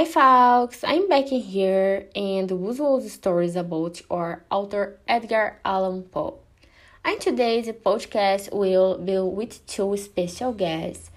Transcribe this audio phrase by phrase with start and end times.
[0.00, 6.38] Hi folks, I'm back here and the usual stories about our author Edgar Allan Poe.
[7.04, 11.10] And today's podcast will be with two special guests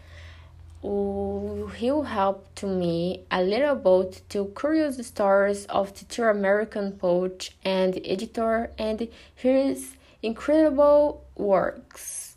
[0.81, 6.91] who will help to me a little about two curious stories of the two American
[6.91, 12.32] poet and editor and his incredible works.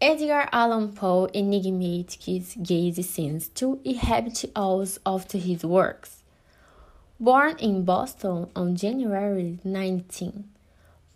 [0.00, 2.20] Edgar Allan Poe enigmatic
[2.62, 6.22] gaze since to inhabit all of his works.
[7.18, 10.44] Born in Boston on January 19,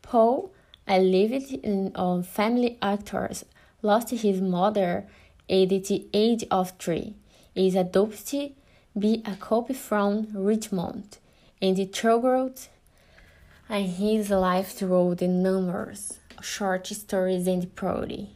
[0.02, 0.50] Poe,
[0.88, 3.44] a lived in a family actors,
[3.82, 5.06] lost his mother
[5.48, 7.14] at the age of three,
[7.54, 8.52] is adopted
[8.96, 11.18] by a couple from Richmond,
[11.60, 12.66] and struggled
[13.70, 18.26] in his life through the numerous short stories and prose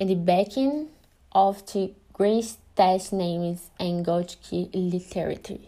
[0.00, 0.88] in the backing
[1.32, 5.58] of the greatest names in Gothic literature.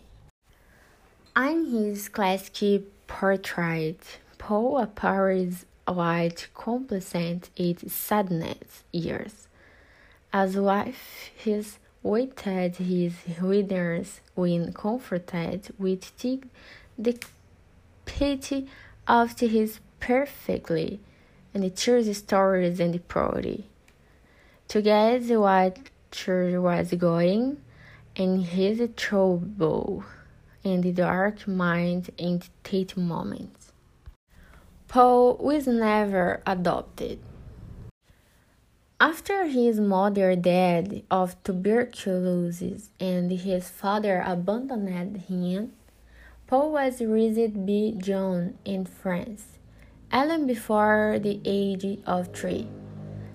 [1.37, 4.01] In his classic portrait,
[4.39, 9.49] Poe appears white complacent in sadness years.
[10.33, 16.41] As wife, his waited his readers when comforted with the,
[16.99, 17.19] the
[18.07, 18.67] pity
[19.07, 21.01] of his perfectly
[21.53, 23.65] and the true stories and prose
[24.73, 25.77] to guess what
[26.11, 27.59] church was going
[28.17, 30.03] in his trouble
[30.65, 33.55] and the dark mind in that moment.
[34.89, 37.19] Paul was never adopted.
[38.99, 45.73] After his mother died of tuberculosis and his father abandoned him,
[46.47, 49.59] Paul was raised by John in France,
[50.15, 52.69] even before the age of three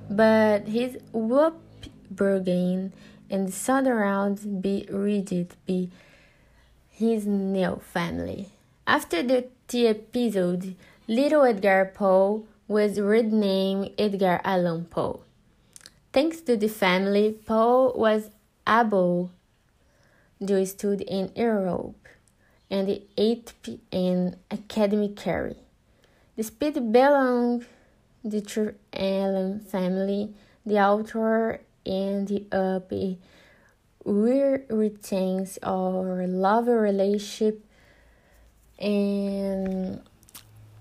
[0.09, 2.93] but his upbringing
[3.29, 5.89] and surrounded be rigid be
[6.89, 8.49] his new family.
[8.85, 10.75] After the, the episode,
[11.07, 15.21] little Edgar Poe was renamed Edgar Allan Poe.
[16.13, 18.29] Thanks to the family, Poe was
[18.67, 19.31] able
[20.45, 22.07] to study in Europe
[22.69, 23.53] and the eighth
[23.91, 25.55] in academic career.
[26.35, 27.65] Despite belonging
[28.23, 30.33] the True Allen family,
[30.65, 32.91] the author ended up
[34.05, 37.63] retains our love relationship
[38.79, 40.01] and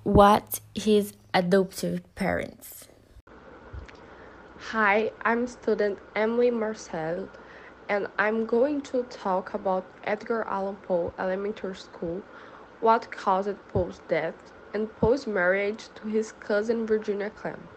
[0.03, 2.89] what his adoptive parents.
[4.71, 7.29] Hi, I'm student Emily Marcel
[7.89, 12.23] and I'm going to talk about Edgar Allan Poe Elementary School,
[12.81, 14.35] what caused Poe's death,
[14.73, 17.69] and post-marriage to his cousin Virginia Clemm.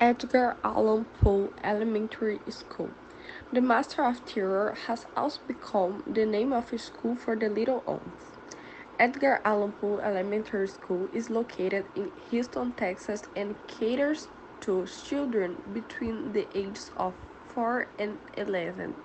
[0.00, 2.94] Edgar Allan Poe Elementary School.
[3.52, 7.82] The Master of Terror has also become the name of a school for the little
[7.86, 8.32] ones.
[8.98, 14.28] Edgar Allan Poe Elementary School is located in Houston, Texas and caters
[14.60, 17.16] to children between the ages of
[17.48, 19.02] 4 and 11.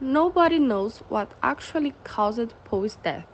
[0.00, 3.28] Nobody knows what actually caused Poe's death.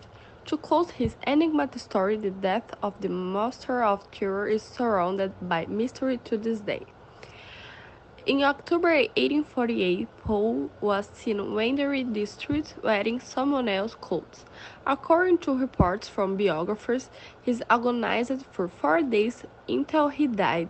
[0.47, 5.67] To close his enigmatic story, the death of the Master of Terror is surrounded by
[5.67, 6.87] mystery to this day.
[8.27, 14.45] In October 1848, Poe was seen wandering the streets wearing someone else's clothes.
[14.87, 17.11] According to reports from biographers,
[17.43, 20.69] he agonized for four days until he died.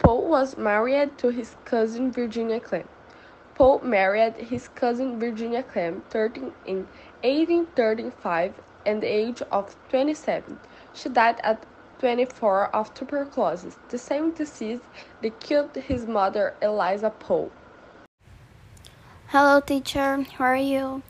[0.00, 2.91] Poe was married to his cousin Virginia Clemm.
[3.62, 6.78] Poe married his cousin Virginia Clemm 13 in
[7.22, 10.58] 1835 at the age of 27.
[10.92, 11.64] She died at
[12.00, 14.80] 24 of tuberculosis, the same disease
[15.22, 17.52] that killed his mother, Eliza Poe.
[19.28, 20.26] Hello, teacher.
[20.38, 21.04] How are you?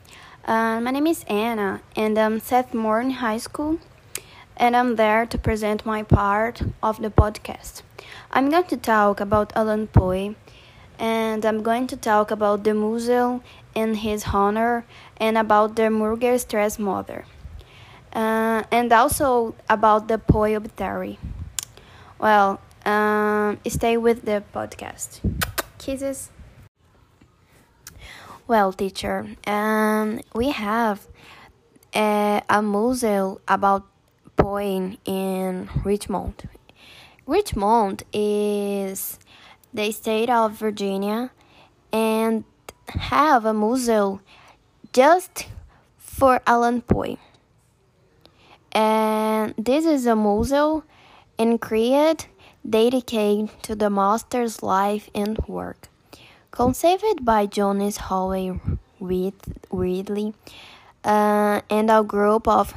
[0.45, 3.79] Uh, my name is Anna, and I'm sophomore in high school,
[4.55, 7.81] and I'm there to present my part of the podcast.
[8.29, 10.35] I'm going to talk about Allan Poe,
[10.99, 13.41] and I'm going to talk about the museum
[13.75, 14.85] in his honor
[15.17, 17.25] and about the Murger Stress mother,
[18.13, 21.17] uh, and also about the Poe obituary.
[22.19, 25.19] Well, um, stay with the podcast.
[25.77, 26.29] Kisses.
[28.47, 31.07] Well, teacher, um, we have
[31.95, 33.87] a, a museum about
[34.35, 36.49] Poe in Richmond.
[37.25, 39.17] Richmond is
[39.73, 41.31] the state of Virginia
[41.91, 42.43] and
[42.87, 44.19] have a museum
[44.91, 45.47] just
[45.97, 47.17] for Allan Poe.
[48.71, 50.83] And this is a museum
[51.37, 52.27] in create
[52.67, 55.89] dedicated to the master's life and work.
[56.53, 58.59] conceived by Jonas Holloway
[58.99, 60.33] Ridley
[61.03, 62.75] uh, and a group of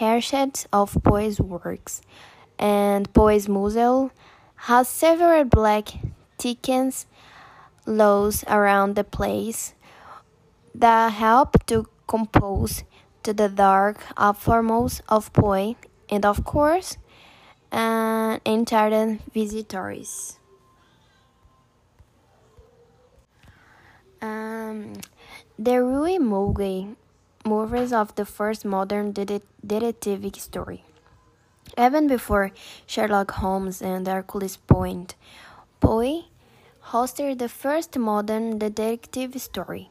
[0.00, 2.00] researchers of Poe's works.
[2.60, 4.12] And Poe's Museum
[4.54, 5.88] has several black
[6.38, 7.06] chickens
[7.86, 9.74] laws around the place
[10.74, 12.84] that help to compose
[13.22, 14.04] to the dark
[14.36, 15.74] forms of Poe
[16.08, 16.96] and of course
[17.72, 20.38] uh, entitled visitors.
[24.20, 24.94] Um,
[25.58, 26.96] the Rue Morgue
[27.44, 30.84] movies of the first modern detective story.
[31.76, 32.50] Even before
[32.86, 35.14] Sherlock Holmes and Hercule Poirot,
[35.80, 36.24] Poe
[36.90, 39.90] hosted the first modern detective story,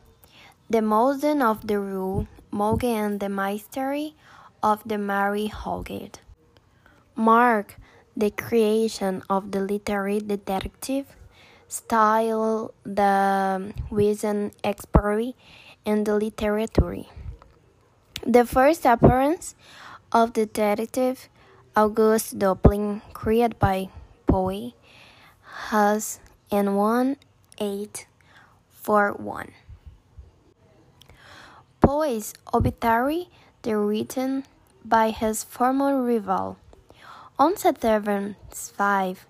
[0.69, 4.15] The Maiden of the Rue Morgue and the Mystery
[4.61, 6.19] of the Mary Holgate.
[7.15, 7.77] Mark
[8.17, 11.15] the creation of the literary detective
[11.67, 15.35] style, the reason expiry,
[15.85, 17.05] and the literature.
[18.25, 19.55] The first appearance
[20.11, 21.29] of the detective
[21.75, 23.89] August Dupin, created by
[24.25, 24.73] Poe,
[25.69, 26.19] has
[26.49, 29.51] in 1841.
[31.81, 33.29] Poe's obituary,
[33.63, 34.45] the written
[34.85, 36.57] by his former rival.
[37.39, 39.25] On September 5,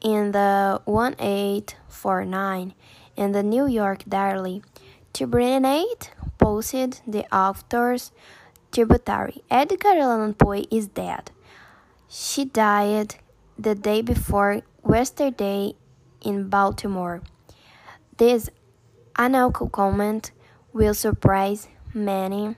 [0.00, 2.74] in the 1849,
[3.16, 4.62] in the New York Daily,
[5.14, 8.12] Tribunate posted the author's
[8.70, 9.42] tributary.
[9.50, 11.30] Edgar Allan Poe is dead.
[12.08, 13.16] She died
[13.58, 15.74] the day before yesterday
[16.22, 17.22] in Baltimore.
[18.16, 18.48] This
[19.72, 20.32] comment
[20.72, 22.56] will surprise many,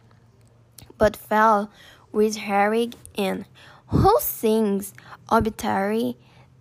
[0.96, 1.70] but fell
[2.12, 3.44] with Harry in
[3.88, 4.92] who sings
[5.30, 6.16] obituary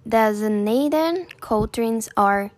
[0.07, 2.51] designated quatrains are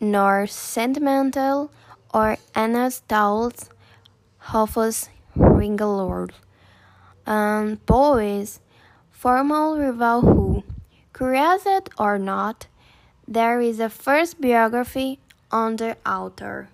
[0.00, 1.72] nor sentimental
[2.12, 3.68] or anastals
[4.52, 6.32] Rufus Griswold.
[7.26, 8.60] And Poe's
[9.10, 10.53] formal rival who,
[11.14, 11.66] curious
[11.96, 12.66] or not,
[13.26, 15.20] there is a first biography
[15.50, 16.68] on the author.